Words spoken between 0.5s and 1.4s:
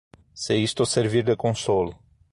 isto servir de